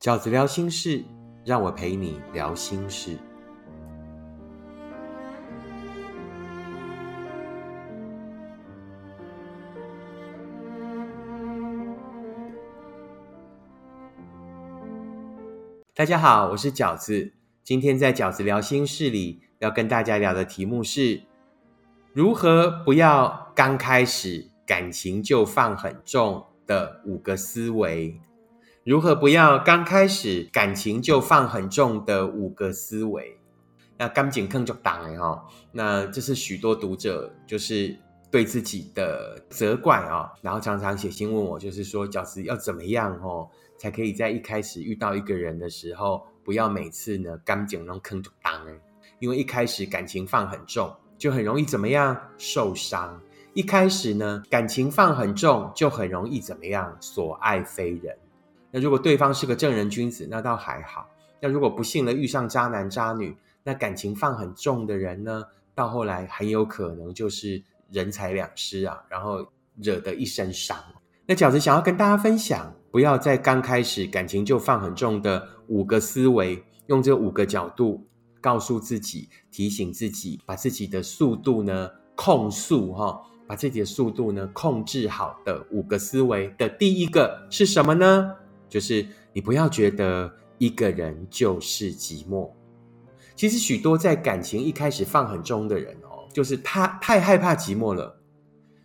[0.00, 1.04] 饺子聊心事，
[1.44, 3.18] 让我陪你聊心事。
[15.92, 17.34] 大家好，我是饺子。
[17.62, 21.20] 今天在饺子聊心事里，要跟大家聊的题目是：
[22.14, 28.18] 如何不要刚开始感情就放很重的五个思维。
[28.90, 33.38] 如何不要刚开始感情就放很重的五个思维？
[33.96, 37.96] 那刚紧坑就挡哎哈，那这是许多读者就是
[38.32, 43.48] 对自己的责怪啊，然后常常写信问我，就是说饺子要怎么样哦，
[43.78, 48.72] 才可以在一开始遇到一个人的时候，不要每次呢刚紧弄坑就挡哎，
[49.20, 53.22] 因为一开始感情放很重，就很容易怎么样受伤。
[53.54, 58.18] 一开始呢感情放很重，就很容易怎么样所爱非人。
[58.70, 61.08] 那如果对方是个正人君子，那倒还好。
[61.40, 65.42] 那如果不幸的遇上渣男渣女，那感情放很重的人呢，
[65.74, 69.46] 到后来很有可能就是人财两失啊，然后
[69.82, 70.76] 惹得一身伤。
[71.26, 78.06] 那饺子想要跟大家分享，不要在刚开始感情就放很重的五个思维，用这五个角度
[78.40, 88.34] 告诉自己、提醒自己，把自己的速度呢控速哈，把自己的速度呢控制好的五个思维的第一个是什么呢？
[88.70, 89.04] 就是
[89.34, 92.50] 你不要觉得一个人就是寂寞。
[93.34, 98.18] 其实许多在感情一开始放很重的人哦，就是他太害怕寂寞了，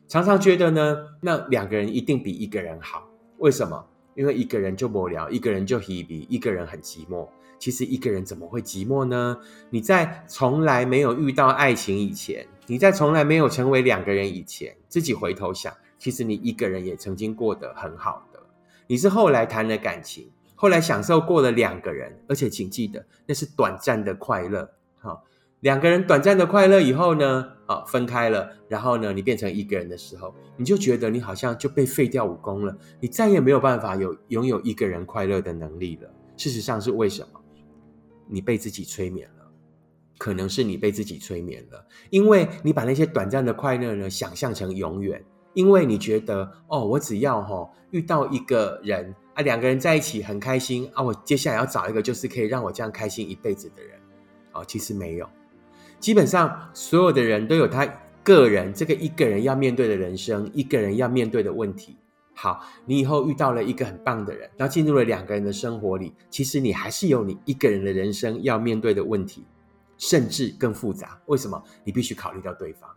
[0.08, 3.08] 常常觉得呢，那两个人一定比一个人好。
[3.38, 3.86] 为什么？
[4.16, 7.28] 因为一个人就无聊，一个人就 happy，一个人很寂寞。
[7.60, 9.38] 其实一个人怎么会寂寞呢？
[9.70, 18.26] 你在从来没有遇到爱情以前，你在从来没有成为两个人以前，自己回头想，其实你一个人也曾经过得很好。
[18.88, 24.70] 你是后来谈了感情，后来享受过了两个人，而且请记得那是短暂的快乐。
[25.00, 25.24] 好，
[25.62, 36.10] 两个人短暂的快乐以后呢，啊，分开了，然后呢，你变成一个人的时候，你就觉得你好像就被废掉武功了，你再也没有办法有拥有一个人快乐的能力了。
[36.38, 37.42] 事实上是为什么？
[38.28, 39.46] 你被自己催眠了，
[40.18, 45.24] 可能是你被自己催眠了，因为你把那些短暂的快乐呢想象成永远。
[45.56, 54.00] 因为你觉得哦，我只要哈遇到一个人啊，两个人在一起很开心啊，我接下来要找一个就是可以让我这样开心一辈子的人
[54.52, 55.28] 哦，其实没有，
[56.00, 57.88] 基本上所有的人都有他
[58.22, 61.98] 个人这个一个人要面对的人生，一个人要面对的问题。
[62.34, 69.46] 好，你以后遇到了一个很棒的人，然后进入了两个人的生活里，其实你还是有你一个人的人生要面对的问题，
[69.98, 71.18] 甚至更复杂。
[71.28, 71.64] 为什么？
[71.86, 72.90] 你必须考虑到对方。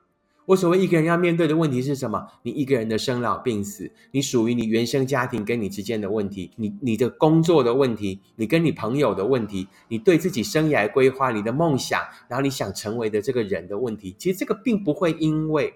[0.49, 2.27] 我所谓一个人要面对的问题是什么？
[2.43, 15.75] 你一个人的生老病死，你属于你原生家庭跟你之间的问题，你你的工作的问题，你跟你朋友的问题，你对自己生涯规划、你的梦想，然后你想成为的这个人的问题，其实这个并不会因为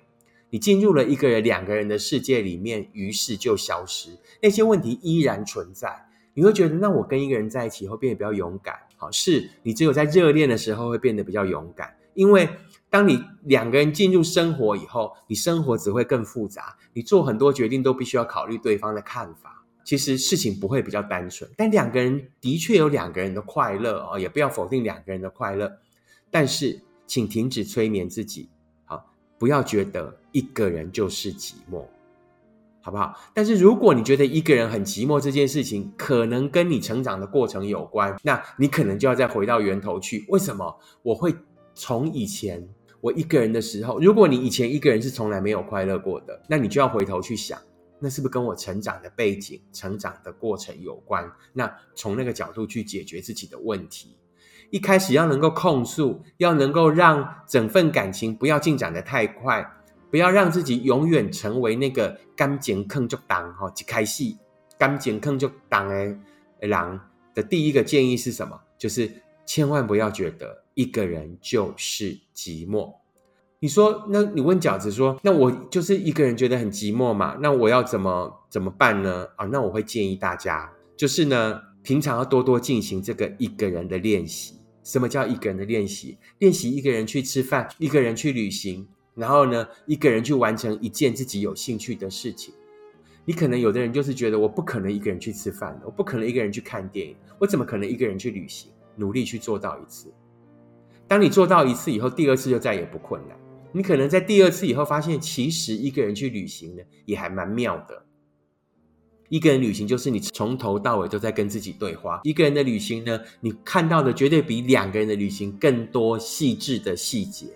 [0.49, 4.12] 你进入了一个人、两个人的世界里面，于是就消失。
[4.41, 6.06] 那些问题依然存在。
[6.32, 8.75] 你会觉得，那我跟一个人在一起会变得比较勇敢。
[8.97, 12.49] 好，是你只有在热恋的时候会变得比较勇敢，因为。
[12.93, 16.77] 当你两个人进入生活以后，你生活只会更复杂。
[16.93, 19.65] 你做很多决定都必须要考虑对方的看法。
[19.83, 25.73] 其实事情不会比较单纯，但两个人的确有两个人的快乐哦，也不要否定两个人的快乐。
[26.31, 28.51] 但是，请停止催眠自己，
[28.85, 31.87] 好，不要觉得一个人就是寂寞，
[32.83, 33.19] 好不好？
[33.33, 40.27] 但是如果你觉得一个人很寂寞，这件事情可能跟你成长的过程有关，那你可能就要再回到源头去。
[40.29, 41.35] 为什么我会
[41.75, 42.69] 从以前？
[43.03, 47.59] 我一个人的时候，如果你以前一个人是从来没有快乐过的，那你就要回头去想，
[47.99, 51.29] 那是不是跟我成长的背景、成长的过程有关？
[51.53, 54.17] 那从那个角度去解决自己的问题。
[54.71, 59.69] 一开始要能够控诉，要能够让整份感情不要进展的太快，
[60.09, 64.39] 不要让自己永远成为那个干净坑就挡哈，一开戏
[64.79, 66.17] 干净坑就挡诶
[66.69, 66.99] 狼
[67.35, 68.61] 的第一个建议是什么？
[68.79, 69.11] 就是
[69.44, 70.62] 千万不要觉得。
[70.75, 72.94] 一个人就是寂寞。
[73.62, 77.38] 你说，那你问饺子说，那我就是一个人觉得很寂寞嘛？
[77.41, 79.25] 那我要怎么怎么办呢？
[79.37, 84.59] 啊，那我会建议大家，就是呢，平常要多多进行这个一个人的练习。
[84.82, 86.19] 什么叫一个人的练习？
[86.41, 92.53] 练习一个人去吃饭，一个人去旅行，然后呢，一个人去完成一件自己有兴趣的事情。
[93.25, 98.73] 你可能有的人就是觉得，我不可能一个人去吃饭我不可能一个人去看电影，我怎么可能一个人去旅行？
[98.97, 100.12] 努力去做到一次。
[101.06, 103.38] 当你做到一次以后，第二次就再也不困难。
[103.73, 108.05] 你可能在第二次以后发现，其实一个人去旅行呢，也还蛮妙的。
[109.29, 112.21] 一个人旅行就是你从头到尾都在跟自己对话。
[112.25, 117.47] 一个人的旅行呢，你看到的绝对比两个人的旅行更多细致的细节，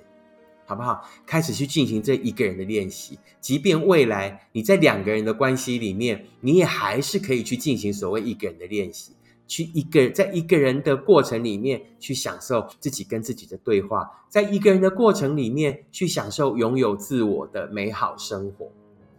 [0.65, 1.07] 好不好？
[1.27, 9.13] 开始去进行这一个人的练习，即便未来你在两个人的关系里面，你也还是可以去进行所谓一个人的练习。
[9.47, 18.71] 去一个在一个人的过程里面去享受自己跟自己的对话，在一个人的过程里面去享受拥有自我的美好生活。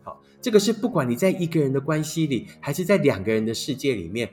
[0.03, 4.29] 好，这个是不管你在一个人的关系里，还是在两个人的世界里面，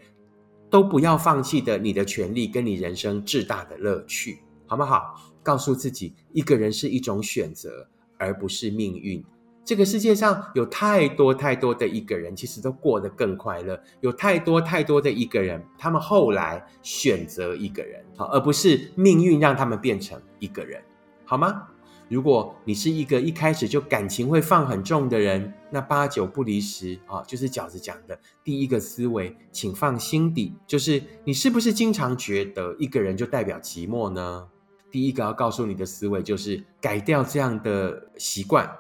[0.69, 5.15] 都不要放弃的你的权利跟你人生至大的乐趣，好不好？
[5.43, 7.87] 告诉自己，一个人是一种选择，
[8.17, 9.23] 而不是命运。
[9.65, 13.81] 这个世界上有太多太多的一个人，其实都过得更快乐。
[14.01, 20.83] 有太多太多的一个人，他们后来选择一个人，好，而不是命运让他们变成一个人，
[21.25, 21.69] 好吗？
[22.11, 34.47] 如果你是一个一开始就感情会放很重的人，那八九不离十啊，就是饺子讲的第一个思维，请放心底，就是你是不是经常觉得一个人就代表寂寞呢？
[34.91, 38.71] 第一个要告诉你的思维就是改掉这样的习惯。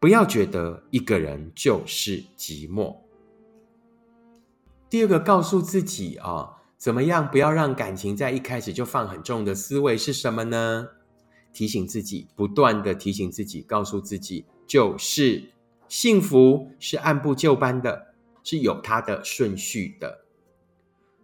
[0.00, 2.96] 不要觉得一个人就是寂寞。
[4.88, 10.88] 第二个，告诉自己啊，怎么样不要让感情在一开始就放很重的思维是什么呢？
[11.52, 15.50] 提醒自己，不断的提醒自己，告诉自己，就是
[15.86, 20.24] 幸福是按部就班的，是有它的顺序的。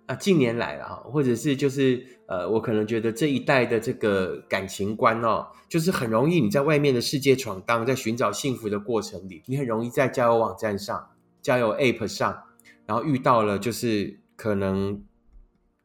[0.07, 11.11] 啊，近年来啊，或者是就是呃，我可能觉得这一代的这个感情观哦，就是很容易你在外面的世界闯荡，在寻找幸福的过程里，你很容易在交友网站上、
[11.43, 12.41] 交友 App 上，
[12.87, 15.05] 然后遇到了就是可能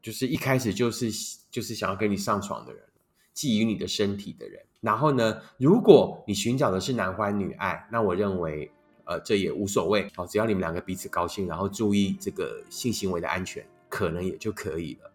[0.03, 1.09] 就是一开始就是
[1.49, 2.83] 就是想要跟你上床的人，
[3.35, 4.61] 觊觎你的身体的人。
[4.81, 8.71] 然后呢，如果你寻找的是男欢女爱，那我认为
[9.05, 13.65] 呃这也无所谓，好，只要你们两个彼此高兴，然后注意这个性行为的安全。
[13.91, 15.11] 可能也就可以了，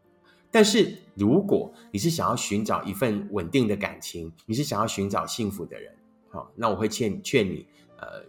[0.51, 5.91] 但是如果你是想要寻找一份稳定的感情，你是想要寻找幸福的人，
[6.29, 8.23] 好，那我会劝劝你，呃，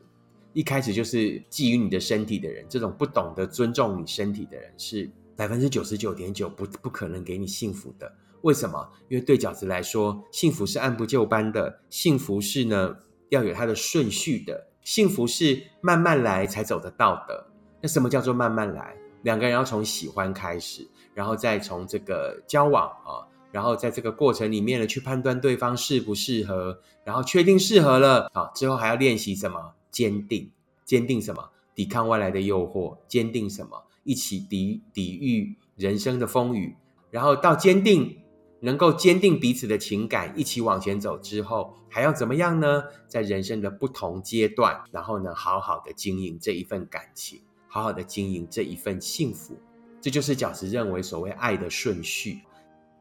[0.54, 8.12] 一开始就是觊觎你的身体的人，这种不懂得尊重你身体的人，是百分之九十九点九不不可能给你幸福的。
[8.44, 8.90] 为什么？
[9.10, 12.96] 因为对饺子来说，幸福是按部就班的，幸福是呢
[13.30, 17.48] 要有它的顺序的，幸福是慢慢来才走得到的。
[17.82, 18.96] 那什么叫做慢慢来？
[19.28, 29.74] 两个人要从喜欢开始，然后再从这个交往啊，然后在这个过程里面呢，去判断对方适不适合，然后确定适合了，好之后还要练习什么？
[29.92, 30.50] 坚定，
[30.86, 31.50] 坚定什么？
[31.76, 33.84] 抵抗外来的诱惑，坚定什么？
[34.06, 36.78] 一起抵抵御人生的风雨，
[37.12, 38.18] 然后到坚定
[38.62, 42.82] 能够坚定彼此的情感，一起往前走之后，还要怎么样呢？
[43.10, 47.42] 在人生的不同阶段，然后呢，好好的经营这一份感情。
[47.68, 49.58] 好好的经营这一份幸福，
[50.02, 52.40] 这就是饺子认为所谓爱的顺序。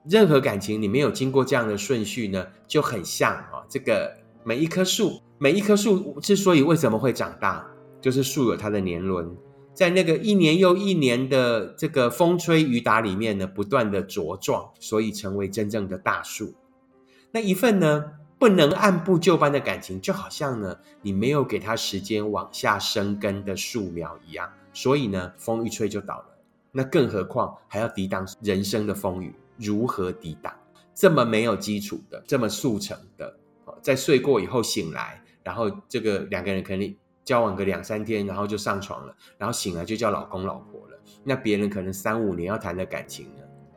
[0.09, 7.67] 任何感情你没有经过这样的顺序呢，就很像啊，这个每一棵树，每一棵树之所以为什么会长大，
[8.01, 9.37] 就是树有它的年轮，
[9.75, 16.55] 在那个一年又一年的这个风吹雨打里面呢，不断的茁壮，所以成为真正的大树。
[17.33, 18.13] 那一份呢？
[18.39, 26.27] 不能按部就班的感情，就好像呢，你没有给他时间往下生根的树苗一样，所以呢，风一吹就倒了。
[26.73, 30.53] 那更何况还要抵挡人生的风雨，如何抵挡？
[30.95, 33.39] 这么没有基础的，这么速成的，
[33.81, 40.99] 在睡过以后醒来，然后这个两个人可能交往个两三天，然后就上床了，然后醒来就叫老公老婆了。
[41.25, 43.27] 那别人可能三五年要谈的感情？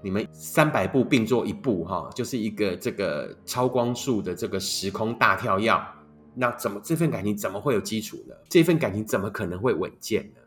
[0.02, 5.74] 你们三百步并作一步，哈，就是一个这个超光速的这个时空大跳跃。
[6.36, 8.34] 那怎么这份感情怎么会有基础呢？
[8.48, 10.42] 这份感情怎么可能会稳健呢？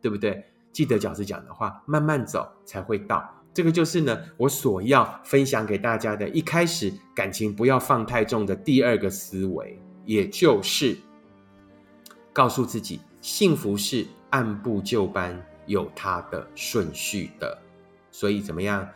[0.00, 0.44] 对不对？
[0.72, 3.26] 记得饺子讲的话，慢慢走才会到。
[3.54, 6.28] 这个就是呢，我所要分享给大家的。
[6.28, 10.96] 一开始感情不要放太重的第二个思维，也就是
[12.32, 17.58] 告诉自己，幸福是按部就班，有它的顺序的。
[18.10, 18.86] 所以怎么样？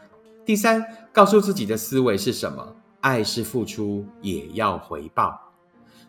[0.45, 2.77] 第三，告诉自己的思维是什么？
[3.01, 5.53] 爱是付出，也要回报。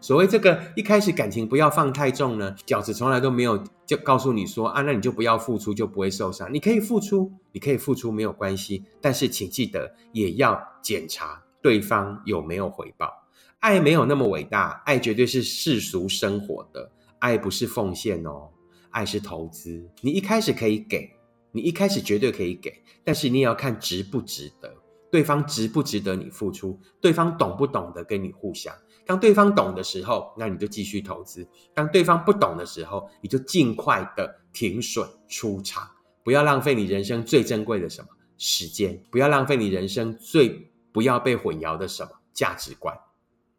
[0.02, 2.56] 所谓这个一开始感情不要放太重呢？
[2.66, 6.52] 饺子从来都没有就告诉你说啊，那你就不要付出，就不会受伤。
[6.52, 13.12] 你可以付出，你可以付出没有关系，但是请记得也要检查对方有没有回报。
[13.60, 18.50] 爱没有那么伟大，爱绝对是世俗生活的，爱不是奉献哦，
[18.90, 19.88] 爱是投资。
[20.02, 21.12] 你一开始可以给。
[21.54, 24.76] 你一开始绝对可以给，但是你也要看值不值得，
[25.10, 28.76] 对方值不值得你付出，对方懂不懂得跟你互相。
[29.06, 31.44] 当对方懂的时候，那你就继续投资；
[31.74, 35.88] 当对方不懂的时候，你就尽快的停损出场，
[36.24, 38.08] 不要浪费你人生最珍贵的什么？
[38.38, 42.10] 时间，不要浪费你人生最不要被混淆的什么？
[42.34, 42.98] 价值观，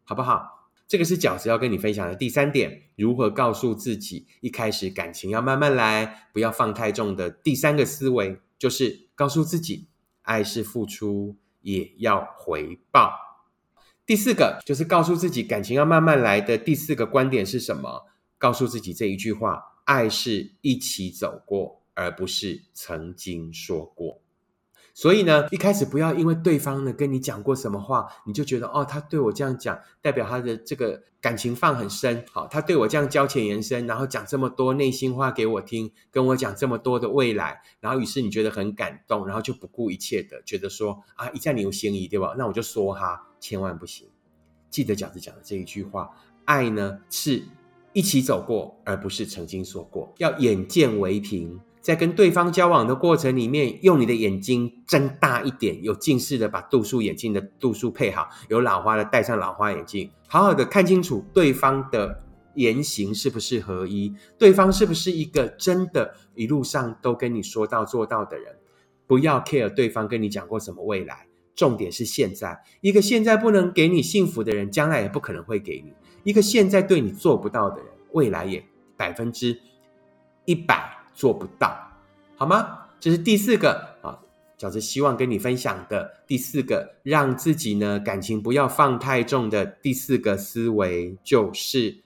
[0.03, 0.54] 好不好？
[0.87, 9.87] 这个是饺子要跟你分享的第三点，如何告诉自己一开始感情要慢慢来，不要放太重的第三个思维，就是告诉自己，
[10.21, 13.11] 爱是付出，也要回报。
[14.05, 18.05] 第四个就是告诉自己感情要慢慢来的第四个观点是什么？
[18.37, 24.21] 告诉自己这一句话：爱是一起走过，而不是曾经说过。
[24.97, 32.23] 所以呢，一开始不要因为对方呢跟你讲过什么话，你就觉得哦，他对我这样讲，代表他的这个感情放很深。
[32.31, 42.33] 好，他对我这样交浅言深，然后讲这么多内心话给我听，跟我讲这么多的未来，然后于是你觉得很感动，然后就不顾一切的觉得说啊，一下你有心意，对吧？
[42.37, 44.07] 那我就说哈，千万不行。
[44.69, 46.09] 记得饺子讲的这一句话，
[46.45, 47.43] 爱呢是
[47.91, 50.13] 一起走过，而不是曾经说过。
[50.19, 51.59] 要眼见为凭。
[51.85, 62.23] 在跟对方交往的过程里面，用你的眼睛睁大一点，有近视的把度数眼镜的度数配好，有老花的戴上老花眼镜，好好的看清楚对方的
[62.55, 68.55] 言行是不是合一，对方是不是一个真的一路上都跟你说到做到的人。
[69.05, 72.63] 不要 care 对方跟你讲过什么未来，重点是现在。
[72.81, 75.91] 一个现在不能给你幸福的人，将来也不可能会给你；
[76.23, 78.65] 一个现在对你做不到的人，未来也
[78.97, 79.59] 百分之
[80.45, 81.04] 一百。
[81.15, 81.75] 做不到，
[82.35, 82.79] 好吗？
[82.99, 84.19] 这是第四个啊，
[84.57, 92.03] 饺子希望跟你分享的第四个，让自己呢感情不要放太重的第四个思维，就是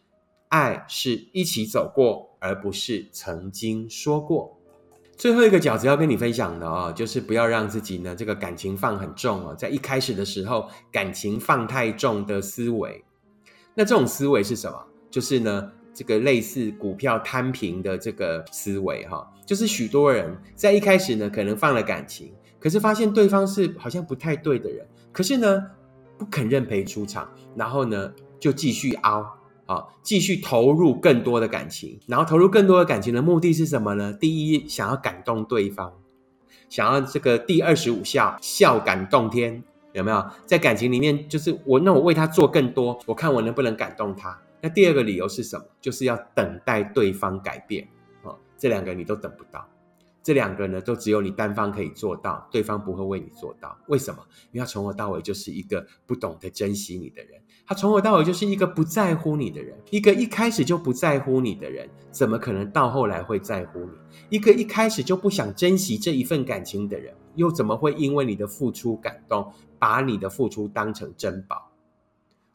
[0.49, 4.55] 爱是一起走过，而不是曾经说过。
[5.17, 13.03] 最后一个饺子要跟你分享的哦，就是不要让自己呢这个感情放很重哦，在一开始的时候感情放太重的思维，
[13.73, 14.85] 那这种思维是什么？
[15.09, 15.71] 就是呢。
[15.93, 25.65] 这个类似股票摊平的这个思维，哈，就是许多人在一开始呢，可能放了感情，可是发现对方是好像不太对的人，可是呢，
[26.17, 29.25] 不肯认赔出场，然后呢，就继续凹，
[29.65, 34.13] 啊，继续投入更多的感情，然后投入更多的感情的目的是什么呢？
[34.13, 35.93] 第一，想要感动对方，
[36.69, 40.25] 想要这个第二十五孝，孝感动天，有没有？
[40.45, 44.39] 在感情里面，就是我那我为他做更多，我看我能不能感动他。
[44.61, 45.65] 那第二个理由是什么？
[45.79, 47.87] 就是要等待对方改变
[48.23, 48.35] 啊！
[48.57, 49.65] 这两个你都等不到，
[50.21, 53.77] 这两个呢都只有你单方可以做到，对方不会为你做到。
[53.87, 54.21] 为什么？
[54.51, 59.77] 因为他从头到尾就是一个不懂得珍惜你的人，他从头到尾就是一个不在乎你的人。
[59.91, 64.37] 一个一开始就不在乎你的人，怎么可能到后来会在乎你？
[64.37, 71.68] 一个一开始就不想珍惜这一份感情的人，又怎么会因为你的付出感动，把你的付出当成珍宝？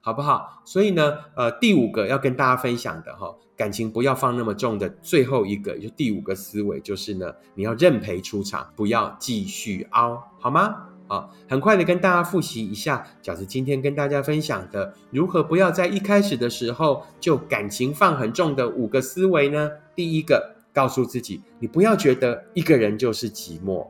[0.05, 0.61] 好不好？
[0.67, 10.77] 所以呢，呃，第五个要跟大家分享的哈，感情不要放那么重的最后一个，就第五个思维就是呢，你要认赔出场，不要继续凹，好吗？
[11.09, 19.71] 啊，很快的跟大家复习一下，饺子今天跟大家分享的，如何不要在一开始的时候就感情放很重的五个思维呢？
[19.97, 23.87] 第一个，告诉自己，你不要觉得一个人就是寂寞。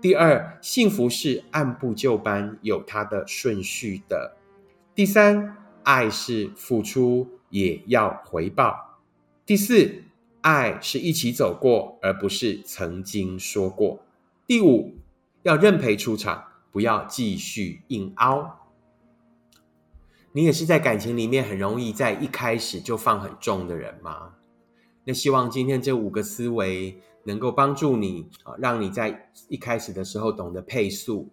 [0.00, 4.32] 第二，幸福是按部就班，有它的顺序的。
[4.94, 8.98] 第三，爱是付出也要回报。
[9.46, 10.02] 第四，
[10.42, 14.04] 爱是一起走过，而不是曾经说过。
[14.46, 14.92] 第五，
[15.44, 18.68] 要认赔出场，不要继续硬凹。
[20.32, 24.34] 你也是在感情里面很容易在一开始就放很重的人吗？
[25.04, 31.30] 那希望今天这五个思维能够帮助你啊，让你在一开始的时候懂得配速，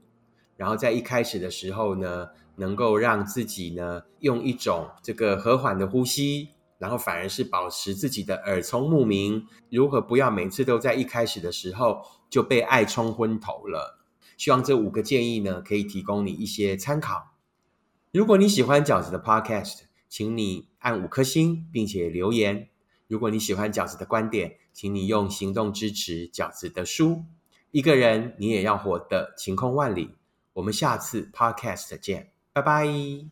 [0.55, 2.29] 然后在一开始的时候呢。
[2.59, 9.47] 能够让自己呢用一种这个和缓的呼吸，然后反而是保持自己的耳聪目明。
[9.69, 13.99] 如何不要每次都在一开始的时候就被爱冲昏头了？
[14.37, 17.31] 希望这五个建议呢可以提供你一些参考。
[18.11, 22.69] 如果你喜欢饺子的 Podcast，请你按五颗星，并且留言。
[23.07, 27.23] 如果你喜欢饺子的观点，请你用行动支持饺子的书。
[27.71, 30.15] 一个人你也要活得晴空万里。
[30.53, 32.38] 我们下次 Podcast 见。
[32.53, 33.29] 拜拜。